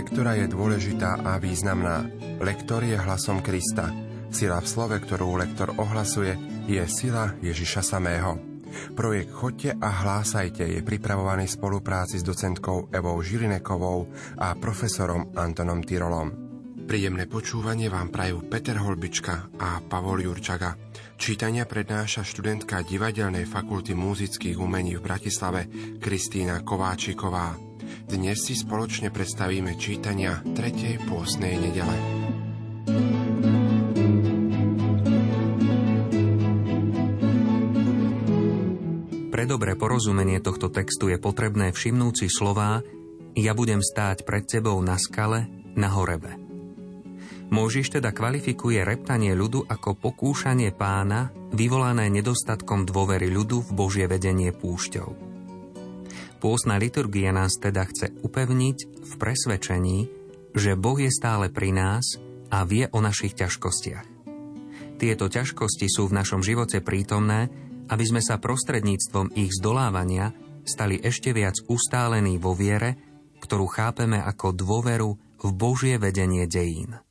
Lektora 0.00 0.32
je 0.32 0.48
dôležitá 0.48 1.20
a 1.20 1.36
významná. 1.36 2.08
Lektor 2.40 2.80
je 2.88 2.96
hlasom 2.96 3.44
Krista. 3.44 3.92
Sila 4.32 4.56
v 4.56 4.64
slove, 4.64 4.96
ktorú 4.96 5.36
lektor 5.36 5.76
ohlasuje, 5.76 6.40
je 6.64 6.80
sila 6.88 7.36
Ježiša 7.44 7.84
samého. 7.84 8.40
Projekt 8.96 9.28
Chodte 9.28 9.76
a 9.76 9.88
hlásajte 9.92 10.64
je 10.64 10.80
pripravovaný 10.80 11.44
v 11.44 11.52
spolupráci 11.52 12.16
s 12.16 12.24
docentkou 12.24 12.88
Evou 12.88 13.20
Žilinekovou 13.20 14.08
a 14.40 14.56
profesorom 14.56 15.36
Antonom 15.36 15.84
Tyrolom. 15.84 16.32
Príjemné 16.88 17.28
počúvanie 17.28 17.92
vám 17.92 18.08
prajú 18.08 18.48
Peter 18.48 18.80
Holbička 18.80 19.52
a 19.60 19.84
Pavol 19.84 20.24
Jurčaga. 20.24 20.80
Čítania 21.20 21.68
prednáša 21.68 22.24
študentka 22.24 22.88
Divadelnej 22.88 23.44
fakulty 23.44 23.92
múzických 23.92 24.56
umení 24.56 24.96
v 24.96 25.04
Bratislave 25.04 25.68
Kristýna 26.00 26.64
Kováčiková. 26.64 27.69
Dnes 28.10 28.42
si 28.42 28.58
spoločne 28.58 29.14
predstavíme 29.14 29.78
čítania 29.78 30.42
3. 30.42 30.98
pôstnej 31.06 31.54
nedele. 31.54 31.96
Pre 39.30 39.44
dobré 39.46 39.78
porozumenie 39.78 40.42
tohto 40.42 40.74
textu 40.74 41.06
je 41.06 41.22
potrebné 41.22 41.70
všimnúť 41.70 42.26
si 42.26 42.26
slová 42.26 42.82
Ja 43.38 43.54
budem 43.54 43.78
stáť 43.78 44.26
pred 44.26 44.42
tebou 44.42 44.82
na 44.82 44.98
skale, 44.98 45.46
na 45.78 45.94
horebe. 45.94 46.34
Môžiš 47.54 47.94
teda 47.94 48.10
kvalifikuje 48.10 48.82
reptanie 48.82 49.38
ľudu 49.38 49.70
ako 49.70 49.94
pokúšanie 49.94 50.74
pána, 50.74 51.30
vyvolané 51.54 52.10
nedostatkom 52.10 52.90
dôvery 52.90 53.30
ľudu 53.30 53.70
v 53.70 53.70
Božie 53.70 54.10
vedenie 54.10 54.50
púšťou. 54.50 55.29
Pôsna 56.40 56.80
liturgia 56.80 57.36
nás 57.36 57.60
teda 57.60 57.84
chce 57.84 58.16
upevniť 58.24 58.78
v 59.04 59.12
presvedčení, 59.20 59.98
že 60.56 60.72
Boh 60.74 60.96
je 60.96 61.12
stále 61.12 61.52
pri 61.52 61.76
nás 61.76 62.16
a 62.48 62.64
vie 62.64 62.88
o 62.90 62.98
našich 62.98 63.36
ťažkostiach. 63.36 64.08
Tieto 64.96 65.28
ťažkosti 65.28 65.86
sú 65.88 66.08
v 66.08 66.16
našom 66.16 66.40
živote 66.40 66.80
prítomné 66.80 67.52
aby 67.90 68.04
sme 68.06 68.22
sa 68.22 68.38
prostredníctvom 68.38 69.34
ich 69.34 69.50
zdolávania 69.50 70.30
stali 70.62 71.02
ešte 71.02 71.34
viac 71.34 71.58
ustálení 71.66 72.38
vo 72.38 72.54
viere, 72.54 72.96
ktorú 73.42 73.66
chápeme 73.66 74.22
ako 74.22 74.54
dôveru 74.54 75.10
v 75.42 75.48
Božie 75.50 75.98
vedenie 75.98 76.46
dejín. 76.46 77.02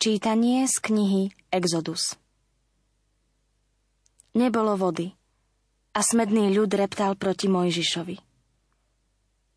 Čítanie 0.00 0.64
z 0.64 0.76
knihy 0.80 1.22
Exodus 1.52 2.16
Nebolo 4.32 4.78
vody 4.78 5.12
a 5.92 6.00
smedný 6.00 6.54
ľud 6.54 6.70
reptal 6.72 7.18
proti 7.18 7.50
Mojžišovi. 7.50 8.27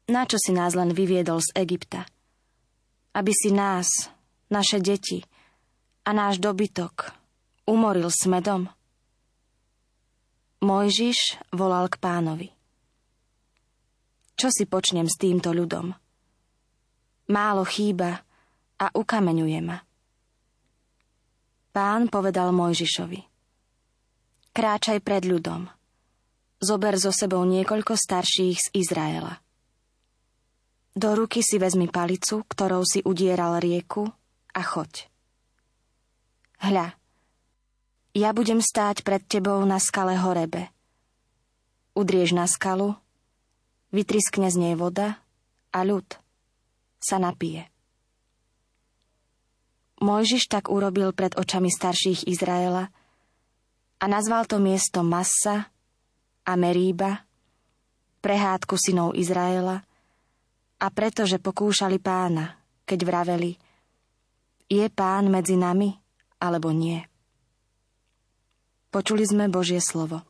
Na 0.10 0.26
čo 0.26 0.42
si 0.42 0.56
nás 0.56 0.74
len 0.74 0.96
vyviedol 0.96 1.44
z 1.44 1.54
Egypta? 1.60 2.08
Aby 3.14 3.36
si 3.36 3.54
nás, 3.54 3.88
naše 4.50 4.80
deti 4.80 5.22
a 6.08 6.10
náš 6.16 6.42
dobytok 6.42 7.14
umoril 7.70 8.10
smedom? 8.10 8.72
Mojžiš 10.62 11.42
volal 11.54 11.90
k 11.90 11.98
pánovi. 11.98 12.50
Čo 14.38 14.50
si 14.50 14.66
počnem 14.66 15.06
s 15.06 15.18
týmto 15.18 15.54
ľudom? 15.54 15.94
Málo 17.30 17.64
chýba 17.66 18.22
a 18.82 18.86
ukameňuje 18.90 19.60
ma. 19.62 19.78
Pán 21.72 22.12
povedal 22.12 22.52
Mojžišovi. 22.52 23.22
Kráčaj 24.52 25.00
pred 25.00 25.24
ľudom. 25.24 25.72
Zober 26.60 27.00
so 27.00 27.16
sebou 27.16 27.42
niekoľko 27.48 27.96
starších 27.96 28.58
z 28.60 28.68
Izraela. 28.76 29.40
Do 30.92 31.16
ruky 31.16 31.40
si 31.40 31.56
vezmi 31.56 31.88
palicu, 31.88 32.44
ktorou 32.44 32.84
si 32.84 33.00
udieral 33.00 33.64
rieku 33.64 34.12
a 34.52 34.62
choď. 34.62 35.08
Hľa, 36.60 36.94
ja 38.12 38.30
budem 38.36 38.60
stáť 38.60 39.08
pred 39.08 39.24
tebou 39.24 39.64
na 39.64 39.80
skale 39.80 40.20
Horebe. 40.20 40.68
Udriež 41.96 42.36
na 42.36 42.44
skalu, 42.44 43.00
vytriskne 43.96 44.52
z 44.52 44.58
nej 44.60 44.76
voda 44.76 45.24
a 45.72 45.80
ľud 45.88 46.08
sa 47.00 47.24
napije. 47.24 47.72
Mojžiš 50.04 50.52
tak 50.52 50.68
urobil 50.68 51.16
pred 51.16 51.38
očami 51.40 51.72
starších 51.72 52.28
Izraela 52.28 52.92
a 54.02 54.06
nazval 54.12 54.44
to 54.50 54.60
miesto 54.60 55.06
Massa 55.08 55.72
a 56.44 56.52
Meríba, 56.58 57.24
prehádku 58.20 58.76
synov 58.76 59.14
Izraela, 59.14 59.86
a 60.82 60.88
pretože 60.90 61.38
pokúšali 61.38 62.02
pána, 62.02 62.58
keď 62.90 63.00
vraveli, 63.06 63.54
je 64.66 64.86
pán 64.90 65.30
medzi 65.30 65.54
nami 65.54 65.94
alebo 66.42 66.74
nie. 66.74 66.98
Počuli 68.90 69.24
sme 69.24 69.48
Božie 69.48 69.80
slovo. 69.80 70.26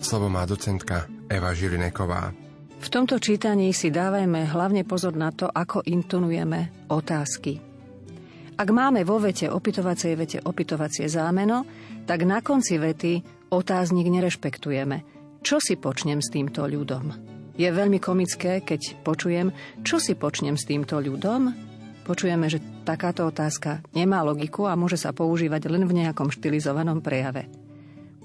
Slovo 0.00 0.32
má 0.32 0.46
docentka 0.48 1.10
Eva 1.28 1.52
Žilineková. 1.52 2.32
V 2.80 2.88
tomto 2.88 3.20
čítaní 3.20 3.76
si 3.76 3.92
dávajme 3.92 4.48
hlavne 4.48 4.88
pozor 4.88 5.12
na 5.12 5.28
to, 5.28 5.44
ako 5.44 5.84
intonujeme 5.84 6.88
otázky. 6.88 7.60
Ak 8.56 8.68
máme 8.72 9.04
vo 9.04 9.20
vete 9.20 9.52
opytovacej 9.52 10.12
vete 10.16 10.38
opytovacie 10.40 11.08
zámeno, 11.08 11.68
tak 12.08 12.24
na 12.24 12.40
konci 12.40 12.80
vety 12.80 13.12
otáznik 13.52 14.08
nerešpektujeme. 14.08 15.04
Čo 15.44 15.60
si 15.60 15.76
počnem 15.76 16.24
s 16.24 16.32
týmto 16.32 16.64
ľudom? 16.64 17.29
Je 17.60 17.68
veľmi 17.68 18.00
komické, 18.00 18.64
keď 18.64 19.04
počujem, 19.04 19.52
čo 19.84 20.00
si 20.00 20.16
počnem 20.16 20.56
s 20.56 20.64
týmto 20.64 20.96
ľudom? 20.96 21.68
počujeme, 22.10 22.50
že 22.50 22.58
takáto 22.82 23.22
otázka 23.22 23.86
nemá 23.94 24.26
logiku 24.26 24.66
a 24.66 24.74
môže 24.74 24.98
sa 24.98 25.14
používať 25.14 25.70
len 25.70 25.86
v 25.86 26.02
nejakom 26.02 26.34
štilizovanom 26.34 26.98
prejave. 26.98 27.46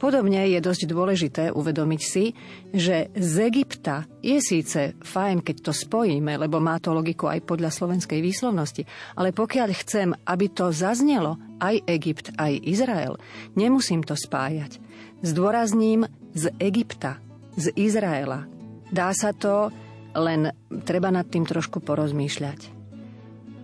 Podobne 0.01 0.43
je 0.49 0.59
dosť 0.59 0.89
dôležité 0.89 1.43
uvedomiť 1.53 2.01
si, 2.01 2.33
že 2.73 3.13
z 3.15 3.33
Egypta 3.47 4.09
je 4.19 4.41
síce 4.41 4.97
fajn, 4.99 5.45
keď 5.45 5.69
to 5.69 5.71
spojíme, 5.71 6.35
lebo 6.35 6.57
má 6.59 6.81
to 6.81 6.91
logiku 6.91 7.29
aj 7.31 7.45
podľa 7.45 7.71
slovenskej 7.71 8.19
výslovnosti, 8.19 8.83
ale 9.15 9.31
pokiaľ 9.31 9.69
chcem, 9.71 10.09
aby 10.27 10.51
to 10.51 10.73
zaznelo 10.73 11.39
aj 11.61 11.79
Egypt, 11.87 12.33
aj 12.35 12.59
Izrael, 12.65 13.15
nemusím 13.55 14.03
to 14.03 14.17
spájať. 14.17 14.81
Zdôrazním 15.23 16.09
z 16.35 16.51
Egypta, 16.59 17.21
z 17.55 17.71
Izraela. 17.77 18.54
Dá 18.95 19.11
sa 19.11 19.35
to, 19.35 19.67
len 20.15 20.47
treba 20.87 21.11
nad 21.11 21.27
tým 21.27 21.43
trošku 21.43 21.83
porozmýšľať 21.83 22.75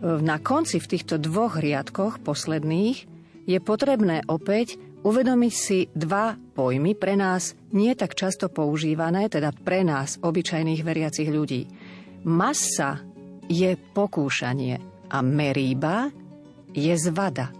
na 0.01 0.41
konci 0.41 0.81
v 0.81 0.89
týchto 0.97 1.21
dvoch 1.21 1.61
riadkoch 1.61 2.25
posledných 2.25 2.97
je 3.45 3.57
potrebné 3.61 4.25
opäť 4.25 4.81
uvedomiť 5.05 5.53
si 5.53 5.85
dva 5.93 6.33
pojmy 6.37 6.97
pre 6.97 7.13
nás 7.13 7.53
nie 7.73 7.93
tak 7.93 8.17
často 8.17 8.49
používané, 8.49 9.29
teda 9.29 9.53
pre 9.53 9.85
nás, 9.85 10.17
obyčajných 10.21 10.81
veriacich 10.81 11.29
ľudí. 11.29 11.69
Masa 12.25 13.01
je 13.45 13.77
pokúšanie 13.77 14.81
a 15.09 15.17
meríba 15.21 16.09
je 16.73 16.93
zvada. 16.97 17.53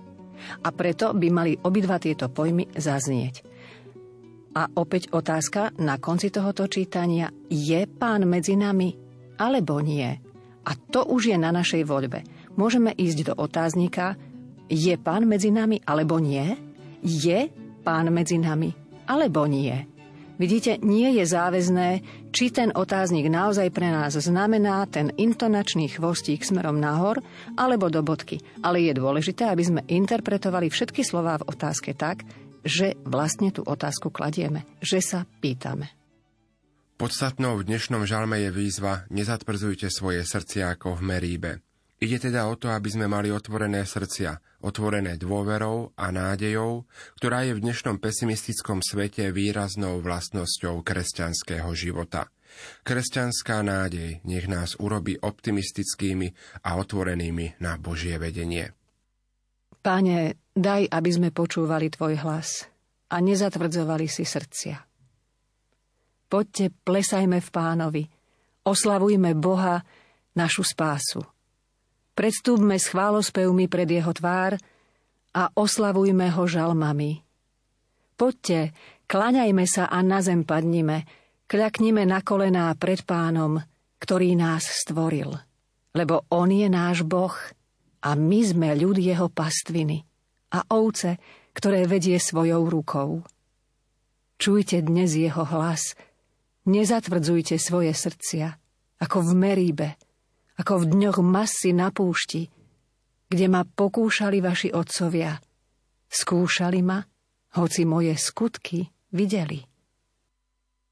A 0.65 0.69
preto 0.73 1.13
by 1.13 1.27
mali 1.29 1.53
obidva 1.53 2.01
tieto 2.01 2.29
pojmy 2.29 2.73
zaznieť. 2.73 3.50
A 4.51 4.67
opäť 4.75 5.15
otázka 5.15 5.71
na 5.79 5.95
konci 5.95 6.27
tohoto 6.27 6.67
čítania. 6.67 7.31
Je 7.47 7.87
pán 7.87 8.27
medzi 8.27 8.59
nami 8.59 8.91
alebo 9.39 9.79
nie? 9.79 10.11
A 10.61 10.71
to 10.77 11.07
už 11.07 11.33
je 11.33 11.37
na 11.39 11.49
našej 11.55 11.87
voľbe. 11.87 12.21
Môžeme 12.59 12.91
ísť 12.93 13.31
do 13.31 13.33
otáznika, 13.39 14.19
je 14.67 14.93
pán 14.99 15.23
medzi 15.23 15.49
nami 15.49 15.79
alebo 15.87 16.19
nie? 16.19 16.51
Je 17.01 17.47
pán 17.81 18.11
medzi 18.11 18.37
nami 18.37 18.75
alebo 19.07 19.47
nie? 19.47 19.91
Vidíte, 20.41 20.81
nie 20.81 21.21
je 21.21 21.25
záväzné, 21.27 21.89
či 22.33 22.49
ten 22.49 22.73
otáznik 22.73 23.29
naozaj 23.29 23.69
pre 23.69 23.93
nás 23.93 24.17
znamená 24.17 24.89
ten 24.89 25.13
intonačný 25.13 25.85
chvostík 25.93 26.41
smerom 26.41 26.81
nahor 26.81 27.21
alebo 27.53 27.93
do 27.93 28.01
bodky. 28.01 28.41
Ale 28.65 28.81
je 28.81 28.97
dôležité, 28.97 29.45
aby 29.45 29.61
sme 29.61 29.85
interpretovali 29.85 30.73
všetky 30.73 31.05
slová 31.05 31.37
v 31.37 31.45
otázke 31.45 31.93
tak, 31.93 32.25
že 32.61 32.97
vlastne 33.05 33.49
tú 33.49 33.65
otázku 33.65 34.13
kladieme, 34.13 34.65
že 34.81 35.01
sa 35.01 35.25
pýtame. 35.39 35.91
Podstatnou 37.01 37.57
v 37.57 37.65
dnešnom 37.65 38.05
žalme 38.05 38.37
je 38.45 38.53
výzva 38.53 39.09
Nezatvrdzujte 39.09 39.89
svoje 39.89 40.21
srdcia 40.21 40.77
ako 40.77 40.97
v 40.97 41.01
Meríbe. 41.01 41.51
Ide 42.01 42.29
teda 42.29 42.49
o 42.49 42.57
to, 42.57 42.73
aby 42.73 42.89
sme 42.89 43.05
mali 43.05 43.29
otvorené 43.29 43.85
srdcia, 43.85 44.61
otvorené 44.65 45.21
dôverou 45.21 45.93
a 45.93 46.09
nádejou, 46.09 46.89
ktorá 47.21 47.45
je 47.45 47.53
v 47.57 47.61
dnešnom 47.61 48.01
pesimistickom 48.01 48.81
svete 48.81 49.29
výraznou 49.29 50.01
vlastnosťou 50.01 50.81
kresťanského 50.81 51.69
života. 51.77 52.33
Kresťanská 52.81 53.61
nádej 53.61 54.25
nech 54.25 54.45
nás 54.49 54.73
urobí 54.81 55.17
optimistickými 55.21 56.33
a 56.65 56.81
otvorenými 56.81 57.61
na 57.61 57.77
Božie 57.77 58.17
vedenie. 58.17 58.73
Páne, 59.81 60.40
daj, 60.55 60.87
aby 60.91 61.09
sme 61.11 61.29
počúvali 61.31 61.87
Tvoj 61.87 62.19
hlas 62.23 62.67
a 63.11 63.19
nezatvrdzovali 63.19 64.07
si 64.07 64.23
srdcia. 64.23 64.77
Poďte, 66.31 66.71
plesajme 66.71 67.43
v 67.43 67.49
pánovi. 67.51 68.03
Oslavujme 68.63 69.35
Boha, 69.35 69.83
našu 70.39 70.63
spásu. 70.63 71.19
Predstúpme 72.15 72.79
s 72.79 72.91
chválospevmi 72.91 73.67
pred 73.67 73.87
jeho 73.87 74.11
tvár 74.15 74.55
a 75.35 75.43
oslavujme 75.51 76.31
ho 76.31 76.43
žalmami. 76.47 77.19
Poďte, 78.15 78.71
klaňajme 79.11 79.65
sa 79.67 79.91
a 79.91 79.99
na 80.05 80.23
zem 80.23 80.47
padnime, 80.47 81.03
kľaknime 81.51 82.07
na 82.07 82.23
kolená 82.23 82.71
pred 82.79 83.03
pánom, 83.03 83.59
ktorý 83.99 84.39
nás 84.39 84.67
stvoril. 84.87 85.35
Lebo 85.91 86.23
on 86.31 86.47
je 86.47 86.67
náš 86.71 87.03
Boh 87.03 87.35
a 88.05 88.15
my 88.15 88.39
sme 88.45 88.71
ľud 88.77 89.03
jeho 89.03 89.27
pastviny 89.27 90.10
a 90.51 90.67
ovce, 90.71 91.17
ktoré 91.55 91.87
vedie 91.87 92.19
svojou 92.19 92.67
rukou. 92.67 93.23
Čujte 94.41 94.81
dnes 94.81 95.13
jeho 95.15 95.45
hlas, 95.45 95.93
nezatvrdzujte 96.65 97.55
svoje 97.61 97.93
srdcia, 97.93 98.57
ako 98.99 99.17
v 99.21 99.31
Meríbe, 99.37 99.89
ako 100.57 100.85
v 100.85 100.85
dňoch 100.97 101.19
masy 101.21 101.73
na 101.73 101.93
púšti, 101.93 102.49
kde 103.31 103.45
ma 103.47 103.61
pokúšali 103.63 104.41
vaši 104.41 104.73
otcovia. 104.73 105.37
Skúšali 106.11 106.81
ma, 106.83 106.99
hoci 107.55 107.87
moje 107.87 108.17
skutky 108.19 108.87
videli. 109.15 109.63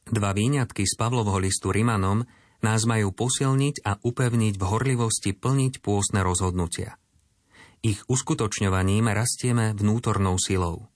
Dva 0.10 0.32
výňatky 0.32 0.88
z 0.88 0.94
Pavlovho 0.98 1.38
listu 1.38 1.70
Rimanom 1.70 2.24
nás 2.60 2.84
majú 2.84 3.16
posilniť 3.16 3.76
a 3.88 3.98
upevniť 3.98 4.54
v 4.60 4.64
horlivosti 4.64 5.32
plniť 5.32 5.74
pôstne 5.80 6.22
rozhodnutia. 6.22 6.99
Ich 7.80 8.04
uskutočňovaním 8.12 9.08
rastieme 9.12 9.72
vnútornou 9.76 10.36
silou. 10.36 10.88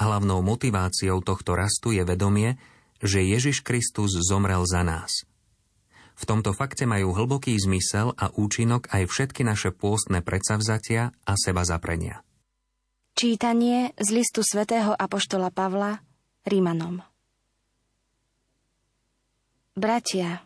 Hlavnou 0.00 0.40
motiváciou 0.40 1.20
tohto 1.20 1.56
rastu 1.56 1.92
je 1.92 2.04
vedomie, 2.04 2.56
že 3.00 3.20
Ježiš 3.20 3.60
Kristus 3.60 4.16
zomrel 4.24 4.64
za 4.64 4.80
nás– 4.80 5.12
v 6.16 6.24
tomto 6.24 6.56
fakte 6.56 6.88
majú 6.88 7.12
hlboký 7.12 7.52
zmysel 7.60 8.16
a 8.16 8.32
účinok 8.32 8.88
aj 8.88 9.04
všetky 9.04 9.44
naše 9.44 9.68
pôstne 9.68 10.24
predsavzatia 10.24 11.12
a 11.12 11.32
seba 11.36 11.60
zaprenia. 11.68 12.24
Čítanie 13.12 13.92
z 14.00 14.08
listu 14.16 14.40
svätého 14.40 14.96
Apoštola 14.96 15.52
Pavla 15.52 16.00
Rímanom 16.48 17.04
Bratia, 19.76 20.40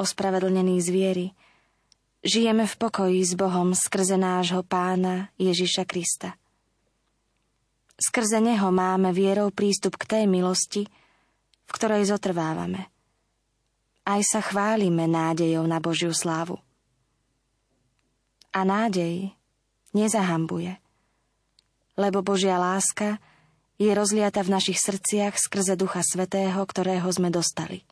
ospravedlnení 0.00 0.80
zviery, 0.80 1.36
žijeme 2.24 2.64
v 2.66 2.74
pokoji 2.76 3.20
s 3.24 3.32
Bohom 3.36 3.76
skrze 3.76 4.16
nášho 4.16 4.64
pána 4.64 5.32
Ježiša 5.40 5.84
Krista. 5.88 6.36
Skrze 8.00 8.40
Neho 8.40 8.72
máme 8.72 9.12
vierou 9.12 9.52
prístup 9.52 10.00
k 10.00 10.16
tej 10.16 10.24
milosti, 10.24 10.88
v 11.64 11.70
ktorej 11.70 12.08
zotrvávame– 12.08 12.86
aj 14.10 14.20
sa 14.26 14.40
chválime 14.42 15.04
nádejou 15.06 15.62
na 15.70 15.78
Božiu 15.78 16.10
slávu. 16.10 16.58
A 18.50 18.66
nádej 18.66 19.30
nezahambuje, 19.94 20.74
lebo 21.94 22.18
Božia 22.24 22.58
láska 22.58 23.22
je 23.78 23.90
rozliata 23.94 24.42
v 24.42 24.58
našich 24.58 24.82
srdciach 24.82 25.38
skrze 25.38 25.78
Ducha 25.78 26.02
Svetého, 26.02 26.58
ktorého 26.66 27.06
sme 27.14 27.30
dostali. 27.30 27.86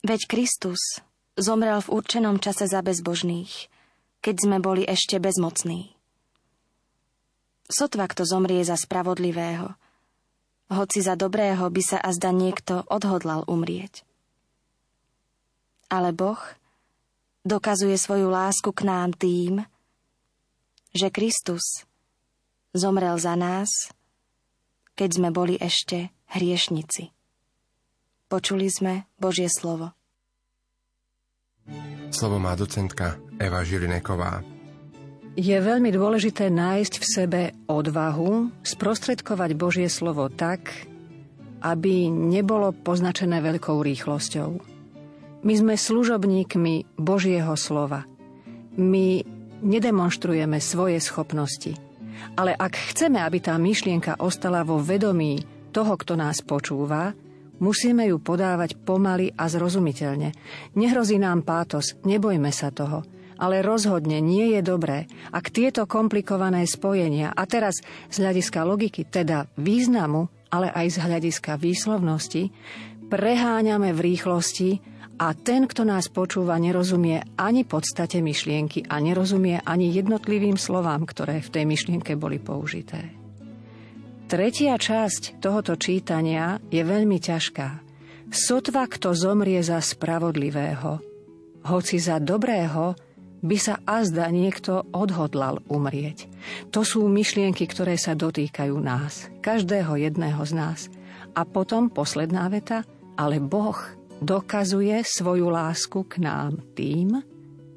Veď 0.00 0.24
Kristus 0.24 1.04
zomrel 1.36 1.84
v 1.84 1.92
určenom 1.92 2.40
čase 2.40 2.66
za 2.66 2.80
bezbožných, 2.80 3.68
keď 4.24 4.36
sme 4.40 4.56
boli 4.58 4.82
ešte 4.82 5.20
bezmocní. 5.20 5.92
Sotva 7.68 8.08
kto 8.08 8.24
zomrie 8.24 8.64
za 8.64 8.74
spravodlivého, 8.74 9.76
hoci 10.72 10.98
za 10.98 11.14
dobrého 11.14 11.70
by 11.70 11.82
sa 11.84 11.98
azda 12.02 12.34
niekto 12.34 12.82
odhodlal 12.90 13.46
umrieť. 13.46 14.02
Ale 15.86 16.10
Boh 16.10 16.40
dokazuje 17.46 17.94
svoju 17.94 18.26
lásku 18.26 18.74
k 18.74 18.82
nám 18.82 19.14
tým, 19.14 19.62
že 20.90 21.14
Kristus 21.14 21.86
zomrel 22.74 23.14
za 23.22 23.38
nás, 23.38 23.70
keď 24.98 25.10
sme 25.14 25.28
boli 25.30 25.54
ešte 25.54 26.10
hriešnici. 26.34 27.14
Počuli 28.26 28.66
sme 28.66 29.06
Božie 29.22 29.46
slovo. 29.46 29.94
Slovo 32.10 32.36
má 32.40 32.56
docentka 32.58 33.18
Eva 33.36 33.62
Žilineková. 33.66 34.42
Je 35.36 35.52
veľmi 35.52 35.92
dôležité 35.92 36.48
nájsť 36.48 36.94
v 36.96 37.06
sebe 37.06 37.40
odvahu 37.68 38.48
sprostredkovať 38.64 39.50
Božie 39.52 39.88
slovo 39.92 40.32
tak, 40.32 40.88
aby 41.60 42.08
nebolo 42.08 42.72
poznačené 42.72 43.44
veľkou 43.44 43.76
rýchlosťou 43.84 44.76
my 45.46 45.54
sme 45.54 45.74
služobníkmi 45.78 46.98
Božieho 46.98 47.54
slova. 47.54 48.02
My 48.74 49.22
nedemonstrujeme 49.62 50.58
svoje 50.58 50.98
schopnosti. 50.98 51.78
Ale 52.34 52.50
ak 52.50 52.74
chceme, 52.90 53.22
aby 53.22 53.38
tá 53.38 53.54
myšlienka 53.54 54.18
ostala 54.18 54.66
vo 54.66 54.82
vedomí 54.82 55.46
toho, 55.70 55.94
kto 55.94 56.18
nás 56.18 56.42
počúva, 56.42 57.14
musíme 57.58 58.08
ju 58.08 58.20
podávať 58.20 58.76
pomaly 58.80 59.32
a 59.36 59.48
zrozumiteľne. 59.48 60.32
Nehrozí 60.76 61.16
nám 61.20 61.44
pátos, 61.44 61.96
nebojme 62.04 62.50
sa 62.52 62.72
toho. 62.72 63.04
Ale 63.36 63.60
rozhodne 63.60 64.24
nie 64.24 64.56
je 64.56 64.64
dobré, 64.64 65.04
ak 65.28 65.52
tieto 65.52 65.84
komplikované 65.84 66.64
spojenia, 66.64 67.36
a 67.36 67.44
teraz 67.44 67.84
z 68.08 68.16
hľadiska 68.24 68.64
logiky, 68.64 69.04
teda 69.04 69.44
významu, 69.60 70.48
ale 70.48 70.72
aj 70.72 70.96
z 70.96 70.98
hľadiska 71.04 71.60
výslovnosti, 71.60 72.48
preháňame 73.12 73.92
v 73.92 74.00
rýchlosti 74.00 74.70
a 75.20 75.36
ten, 75.36 75.68
kto 75.68 75.84
nás 75.84 76.08
počúva, 76.08 76.56
nerozumie 76.56 77.24
ani 77.36 77.68
podstate 77.68 78.24
myšlienky 78.24 78.88
a 78.88 79.04
nerozumie 79.04 79.60
ani 79.64 79.92
jednotlivým 79.92 80.56
slovám, 80.56 81.04
ktoré 81.04 81.44
v 81.44 81.52
tej 81.52 81.64
myšlienke 81.68 82.16
boli 82.16 82.40
použité. 82.40 83.25
Tretia 84.26 84.74
časť 84.74 85.38
tohoto 85.38 85.78
čítania 85.78 86.58
je 86.66 86.82
veľmi 86.82 87.22
ťažká. 87.22 87.68
Sotva 88.26 88.90
kto 88.90 89.14
zomrie 89.14 89.62
za 89.62 89.78
spravodlivého, 89.78 90.98
hoci 91.70 92.02
za 92.02 92.18
dobrého 92.18 92.98
by 93.38 93.54
sa 93.54 93.78
azda 93.86 94.26
niekto 94.34 94.82
odhodlal 94.90 95.62
umrieť. 95.70 96.26
To 96.74 96.82
sú 96.82 97.06
myšlienky, 97.06 97.70
ktoré 97.70 97.94
sa 97.94 98.18
dotýkajú 98.18 98.74
nás, 98.74 99.30
každého 99.46 99.94
jedného 99.94 100.42
z 100.42 100.52
nás. 100.58 100.80
A 101.38 101.46
potom 101.46 101.86
posledná 101.86 102.50
veta, 102.50 102.82
ale 103.14 103.38
Boh 103.38 103.78
dokazuje 104.18 105.06
svoju 105.06 105.54
lásku 105.54 106.02
k 106.02 106.18
nám 106.18 106.58
tým, 106.74 107.22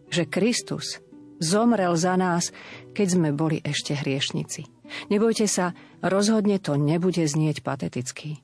že 0.10 0.26
Kristus 0.26 0.98
zomrel 1.38 1.94
za 1.94 2.18
nás, 2.18 2.50
keď 2.98 3.08
sme 3.22 3.30
boli 3.38 3.62
ešte 3.62 3.94
hriešnici. 3.94 4.79
Nebojte 5.08 5.46
sa, 5.46 5.74
rozhodne 6.04 6.60
to 6.60 6.76
nebude 6.76 7.22
znieť 7.24 7.62
pateticky. 7.64 8.42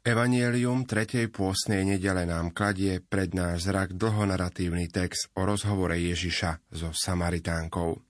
Evangelium 0.00 0.88
3. 0.88 1.28
pôstnej 1.28 1.84
nedele 1.84 2.24
nám 2.24 2.56
kladie 2.56 3.04
pred 3.04 3.36
náš 3.36 3.68
zrak 3.68 3.92
dlhonaratívny 4.00 4.88
text 4.88 5.28
o 5.36 5.44
rozhovore 5.44 5.92
Ježiša 5.92 6.72
so 6.72 6.88
Samaritánkou. 6.88 8.00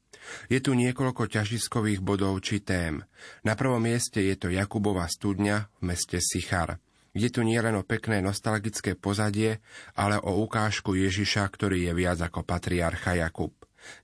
Je 0.46 0.62
tu 0.62 0.78
niekoľko 0.78 1.26
ťažiskových 1.26 1.98
bodov 1.98 2.38
či 2.46 2.62
tém. 2.62 3.02
Na 3.42 3.58
prvom 3.58 3.82
mieste 3.82 4.22
je 4.22 4.38
to 4.38 4.48
Jakubova 4.54 5.10
studňa 5.10 5.66
v 5.82 5.90
meste 5.90 6.22
Sichar– 6.22 6.76
je 7.10 7.26
tu 7.26 7.42
nielen 7.42 7.74
o 7.74 7.82
pekné 7.82 8.22
nostalgické 8.22 8.94
pozadie, 8.94 9.58
ale 9.98 10.22
o 10.22 10.38
ukážku 10.46 10.94
Ježiša, 10.94 11.42
ktorý 11.50 11.90
je 11.90 11.92
viac 11.94 12.22
ako 12.22 12.46
patriarcha 12.46 13.18
Jakub. 13.18 13.50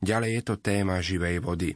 Ďalej 0.03 0.31
je 0.41 0.43
to 0.43 0.55
téma 0.59 0.99
živej 0.99 1.39
vody. 1.39 1.71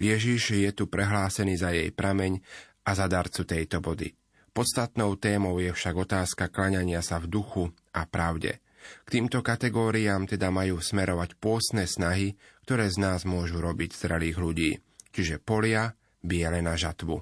Ježiš 0.00 0.56
je 0.56 0.70
tu 0.72 0.88
prehlásený 0.88 1.60
za 1.60 1.76
jej 1.76 1.92
prameň 1.92 2.40
a 2.88 2.90
za 2.96 3.04
darcu 3.04 3.44
tejto 3.44 3.84
vody. 3.84 4.16
Podstatnou 4.50 5.14
témou 5.20 5.60
je 5.60 5.70
však 5.70 5.94
otázka 5.94 6.48
klaňania 6.48 7.04
sa 7.04 7.20
v 7.22 7.30
duchu 7.30 7.64
a 7.94 8.08
pravde. 8.08 8.58
K 9.04 9.20
týmto 9.20 9.44
kategóriám 9.44 10.24
teda 10.24 10.48
majú 10.48 10.80
smerovať 10.80 11.36
pôstne 11.36 11.84
snahy, 11.84 12.34
ktoré 12.64 12.88
z 12.88 12.96
nás 12.98 13.28
môžu 13.28 13.60
robiť 13.60 13.92
zralých 13.92 14.36
ľudí, 14.40 14.70
čiže 15.12 15.38
polia 15.38 15.92
biele 16.24 16.64
na 16.64 16.74
žatvu. 16.74 17.20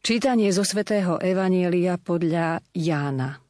Čítanie 0.00 0.52
zo 0.52 0.64
svätého 0.64 1.16
Evanielia 1.20 1.96
podľa 1.96 2.60
Jána. 2.76 3.40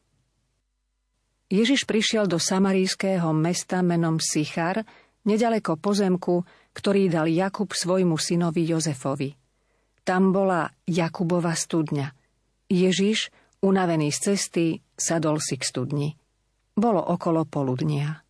Ježiš 1.51 1.83
prišiel 1.83 2.31
do 2.31 2.39
samarijského 2.39 3.35
mesta 3.35 3.83
menom 3.83 4.23
Sichar, 4.23 4.87
nedaleko 5.27 5.75
pozemku, 5.79 6.47
ktorý 6.73 7.11
dal 7.11 7.27
Jakub 7.27 7.71
svojmu 7.71 8.17
synovi 8.17 8.67
Jozefovi. 8.67 9.31
Tam 10.07 10.31
bola 10.33 10.71
Jakubova 10.87 11.53
studňa. 11.55 12.11
Ježiš, 12.71 13.35
unavený 13.61 14.15
z 14.15 14.19
cesty, 14.33 14.67
sadol 14.95 15.43
si 15.43 15.59
k 15.59 15.65
studni. 15.67 16.09
Bolo 16.75 17.03
okolo 17.03 17.45
poludnia. 17.45 18.23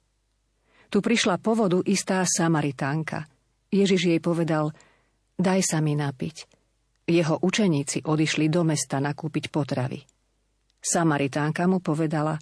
Tu 0.90 0.98
prišla 0.98 1.38
po 1.38 1.54
vodu 1.54 1.78
istá 1.86 2.24
Samaritánka. 2.26 3.30
Ježiš 3.70 4.10
jej 4.10 4.18
povedal, 4.18 4.74
daj 5.38 5.62
sa 5.62 5.78
mi 5.78 5.94
napiť. 5.94 6.50
Jeho 7.06 7.38
učeníci 7.38 8.02
odišli 8.02 8.50
do 8.50 8.66
mesta 8.66 8.98
nakúpiť 8.98 9.54
potravy. 9.54 10.02
Samaritánka 10.82 11.70
mu 11.70 11.78
povedala, 11.78 12.34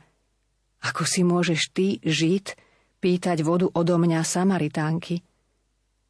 ako 0.81 1.02
si 1.05 1.26
môžeš 1.26 1.61
ty, 1.75 2.00
Žid, 2.00 2.57
pýtať 3.02 3.45
vodu 3.45 3.69
odo 3.69 3.97
mňa 4.00 4.25
Samaritánky? 4.25 5.27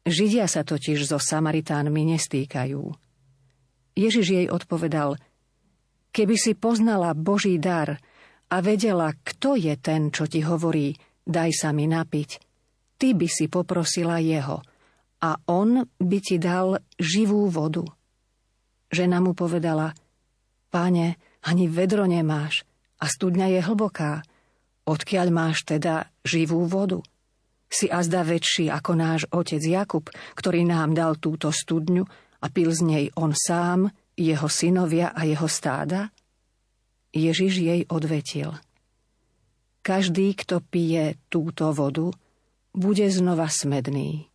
Židia 0.09 0.49
sa 0.49 0.65
totiž 0.65 1.05
so 1.05 1.21
Samaritánmi 1.21 2.17
nestýkajú. 2.17 2.81
Ježiš 3.93 4.25
jej 4.25 4.47
odpovedal, 4.49 5.21
keby 6.09 6.33
si 6.33 6.57
poznala 6.57 7.13
Boží 7.13 7.61
dar 7.61 8.01
a 8.49 8.57
vedela, 8.65 9.13
kto 9.13 9.53
je 9.53 9.77
ten, 9.77 10.09
čo 10.09 10.25
ti 10.25 10.41
hovorí, 10.41 10.97
daj 11.29 11.53
sa 11.53 11.69
mi 11.69 11.85
napiť, 11.85 12.29
ty 12.97 13.13
by 13.13 13.27
si 13.29 13.45
poprosila 13.53 14.17
jeho 14.17 14.65
a 15.21 15.29
on 15.45 15.85
by 16.01 16.17
ti 16.17 16.41
dal 16.41 16.81
živú 16.97 17.45
vodu. 17.45 17.85
Žena 18.89 19.21
mu 19.21 19.37
povedala, 19.37 19.93
páne, 20.73 21.21
ani 21.45 21.69
vedro 21.69 22.09
nemáš 22.09 22.65
a 22.97 23.05
studňa 23.05 23.53
je 23.53 23.59
hlboká. 23.61 24.25
Odkiaľ 24.89 25.27
máš 25.29 25.69
teda 25.69 26.09
živú 26.25 26.65
vodu? 26.65 27.05
Si 27.69 27.85
azda 27.85 28.25
väčší 28.25 28.73
ako 28.73 28.91
náš 28.97 29.21
otec 29.29 29.61
Jakub, 29.61 30.09
ktorý 30.33 30.65
nám 30.65 30.97
dal 30.97 31.21
túto 31.21 31.53
studňu 31.53 32.01
a 32.41 32.45
pil 32.49 32.73
z 32.73 32.81
nej 32.81 33.05
on 33.13 33.37
sám, 33.37 33.93
jeho 34.17 34.49
synovia 34.49 35.13
a 35.13 35.23
jeho 35.23 35.45
stáda? 35.45 36.09
Ježiš 37.13 37.53
jej 37.61 37.81
odvetil. 37.87 38.57
Každý, 39.85 40.35
kto 40.35 40.59
pije 40.65 41.15
túto 41.31 41.71
vodu, 41.71 42.11
bude 42.73 43.05
znova 43.09 43.47
smedný. 43.47 44.27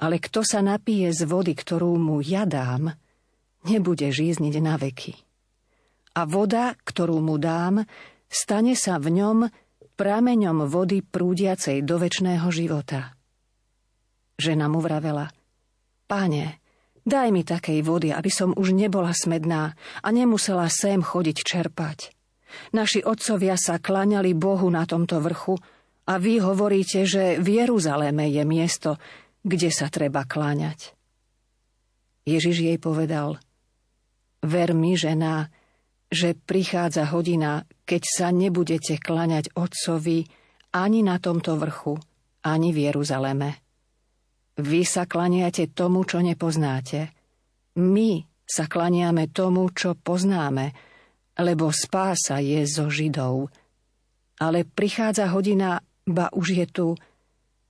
Ale 0.00 0.18
kto 0.18 0.42
sa 0.42 0.58
napije 0.62 1.14
z 1.14 1.22
vody, 1.26 1.54
ktorú 1.54 1.94
mu 1.98 2.18
ja 2.18 2.48
dám, 2.48 2.94
nebude 3.66 4.10
žízniť 4.10 4.54
na 4.58 4.74
veky. 4.74 5.14
A 6.14 6.26
voda, 6.26 6.74
ktorú 6.82 7.18
mu 7.18 7.38
dám, 7.38 7.86
stane 8.26 8.74
sa 8.74 8.98
v 8.98 9.22
ňom 9.22 9.38
prameňom 9.94 10.66
vody 10.66 11.02
prúdiacej 11.02 11.82
do 11.86 11.98
väčšného 11.98 12.46
života. 12.50 13.14
Žena 14.38 14.66
mu 14.66 14.82
vravela, 14.82 15.30
Páne, 16.04 16.60
daj 17.08 17.32
mi 17.32 17.42
takej 17.42 17.80
vody, 17.80 18.12
aby 18.12 18.28
som 18.28 18.52
už 18.52 18.76
nebola 18.76 19.16
smedná 19.16 19.72
a 20.04 20.08
nemusela 20.12 20.68
sem 20.68 21.00
chodiť 21.00 21.36
čerpať. 21.40 22.12
Naši 22.76 23.02
otcovia 23.02 23.56
sa 23.56 23.80
klaňali 23.80 24.36
Bohu 24.36 24.68
na 24.68 24.84
tomto 24.84 25.18
vrchu 25.18 25.56
a 26.04 26.20
vy 26.20 26.44
hovoríte, 26.44 27.08
že 27.08 27.40
v 27.40 27.64
Jeruzaleme 27.64 28.28
je 28.28 28.44
miesto, 28.44 29.00
kde 29.42 29.72
sa 29.72 29.88
treba 29.88 30.28
kláňať. 30.28 30.92
Ježiš 32.28 32.56
jej 32.62 32.78
povedal, 32.80 33.40
ver 34.44 34.76
mi, 34.76 34.96
žena, 34.96 35.48
že 36.14 36.38
prichádza 36.38 37.10
hodina, 37.10 37.66
keď 37.82 38.02
sa 38.06 38.28
nebudete 38.30 39.02
klaňať 39.02 39.50
Otcovi 39.58 40.22
ani 40.70 41.02
na 41.02 41.18
tomto 41.18 41.58
vrchu, 41.58 41.98
ani 42.46 42.70
v 42.70 42.88
Jeruzaleme. 42.88 43.58
Vy 44.54 44.86
sa 44.86 45.10
klaniate 45.10 45.74
tomu, 45.74 46.06
čo 46.06 46.22
nepoznáte. 46.22 47.10
My 47.82 48.22
sa 48.46 48.70
klaniame 48.70 49.34
tomu, 49.34 49.66
čo 49.74 49.98
poznáme, 49.98 50.70
lebo 51.42 51.74
spása 51.74 52.38
je 52.38 52.62
zo 52.62 52.86
Židov. 52.86 53.50
Ale 54.38 54.62
prichádza 54.62 55.34
hodina, 55.34 55.82
ba 56.06 56.30
už 56.30 56.46
je 56.54 56.66
tu, 56.70 56.88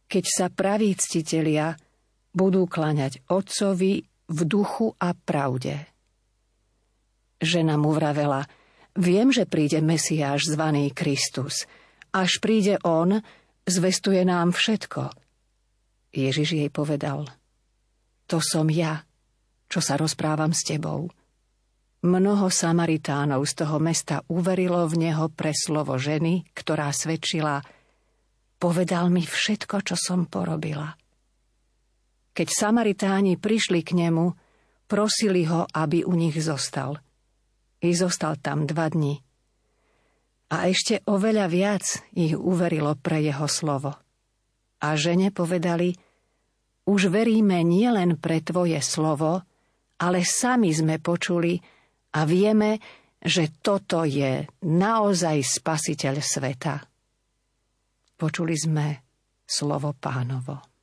keď 0.04 0.24
sa 0.28 0.46
praví 0.52 0.92
ctitelia 1.00 1.72
budú 2.36 2.68
klaňať 2.68 3.24
Otcovi 3.32 4.04
v 4.28 4.38
duchu 4.44 4.92
a 5.00 5.16
pravde. 5.16 5.93
Žena 7.44 7.76
mu 7.76 7.92
vravela, 7.92 8.48
viem, 8.96 9.28
že 9.28 9.44
príde 9.44 9.84
Mesiáš 9.84 10.48
zvaný 10.48 10.96
Kristus. 10.96 11.68
Až 12.08 12.40
príde 12.40 12.80
on, 12.80 13.20
zvestuje 13.68 14.24
nám 14.24 14.56
všetko. 14.56 15.12
Ježiš 16.14 16.56
jej 16.56 16.70
povedal, 16.72 17.28
to 18.24 18.40
som 18.40 18.72
ja, 18.72 19.04
čo 19.68 19.84
sa 19.84 20.00
rozprávam 20.00 20.56
s 20.56 20.64
tebou. 20.64 21.12
Mnoho 22.00 22.48
Samaritánov 22.48 23.44
z 23.44 23.52
toho 23.60 23.76
mesta 23.76 24.24
uverilo 24.32 24.88
v 24.88 25.08
neho 25.08 25.28
pre 25.28 25.52
slovo 25.52 26.00
ženy, 26.00 26.48
ktorá 26.56 26.88
svedčila, 26.96 27.60
povedal 28.56 29.12
mi 29.12 29.20
všetko, 29.20 29.84
čo 29.84 29.96
som 30.00 30.24
porobila. 30.24 30.96
Keď 32.32 32.48
Samaritáni 32.48 33.36
prišli 33.36 33.84
k 33.84 34.00
nemu, 34.00 34.32
prosili 34.88 35.44
ho, 35.44 35.68
aby 35.68 36.08
u 36.08 36.16
nich 36.16 36.40
zostal– 36.40 36.96
i 37.84 37.94
zostal 37.96 38.40
tam 38.40 38.64
dva 38.64 38.88
dni. 38.88 39.20
A 40.54 40.68
ešte 40.68 41.02
oveľa 41.08 41.46
viac 41.50 41.84
ich 42.14 42.36
uverilo 42.36 42.94
pre 42.96 43.20
jeho 43.20 43.48
slovo. 43.48 43.96
A 44.84 44.88
žene 44.94 45.32
povedali, 45.32 45.96
už 46.84 47.08
veríme 47.08 47.64
nielen 47.64 48.20
pre 48.20 48.44
tvoje 48.44 48.76
slovo, 48.84 49.40
ale 49.96 50.20
sami 50.20 50.68
sme 50.68 51.00
počuli 51.00 51.56
a 52.12 52.28
vieme, 52.28 52.76
že 53.24 53.56
toto 53.64 54.04
je 54.04 54.44
naozaj 54.68 55.40
spasiteľ 55.40 56.14
sveta. 56.20 56.76
Počuli 58.20 58.54
sme 58.54 58.86
slovo 59.48 59.96
pánovo. 59.96 60.73